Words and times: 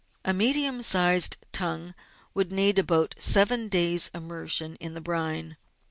A 0.25 0.33
medium 0.33 0.81
sized 0.81 1.37
tongue 1.51 1.93
would 2.33 2.51
need 2.51 2.79
about 2.79 3.13
seven 3.19 3.67
days' 3.67 4.09
immersion 4.15 4.75
in 4.77 4.95
the 4.95 4.99
brine. 4.99 5.57